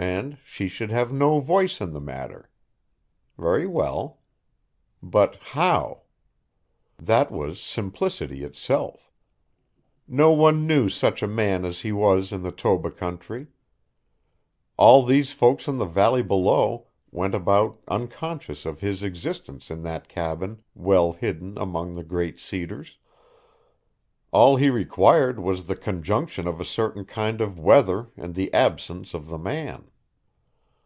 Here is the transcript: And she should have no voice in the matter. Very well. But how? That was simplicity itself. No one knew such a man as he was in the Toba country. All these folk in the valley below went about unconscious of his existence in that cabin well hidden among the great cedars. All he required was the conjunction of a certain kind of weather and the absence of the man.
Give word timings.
And 0.00 0.38
she 0.44 0.68
should 0.68 0.92
have 0.92 1.12
no 1.12 1.40
voice 1.40 1.80
in 1.80 1.90
the 1.90 2.00
matter. 2.00 2.48
Very 3.36 3.66
well. 3.66 4.20
But 5.02 5.34
how? 5.40 6.02
That 6.98 7.32
was 7.32 7.60
simplicity 7.60 8.44
itself. 8.44 9.10
No 10.06 10.30
one 10.30 10.68
knew 10.68 10.88
such 10.88 11.20
a 11.20 11.26
man 11.26 11.64
as 11.64 11.80
he 11.80 11.90
was 11.90 12.30
in 12.30 12.44
the 12.44 12.52
Toba 12.52 12.92
country. 12.92 13.48
All 14.76 15.02
these 15.04 15.32
folk 15.32 15.66
in 15.66 15.78
the 15.78 15.84
valley 15.84 16.22
below 16.22 16.86
went 17.10 17.34
about 17.34 17.80
unconscious 17.88 18.64
of 18.64 18.78
his 18.78 19.02
existence 19.02 19.68
in 19.68 19.82
that 19.82 20.06
cabin 20.08 20.62
well 20.76 21.10
hidden 21.12 21.58
among 21.58 21.94
the 21.94 22.04
great 22.04 22.38
cedars. 22.38 22.98
All 24.30 24.56
he 24.56 24.68
required 24.68 25.40
was 25.40 25.68
the 25.68 25.74
conjunction 25.74 26.46
of 26.46 26.60
a 26.60 26.64
certain 26.64 27.06
kind 27.06 27.40
of 27.40 27.58
weather 27.58 28.08
and 28.14 28.34
the 28.34 28.52
absence 28.52 29.14
of 29.14 29.28
the 29.28 29.38
man. 29.38 29.90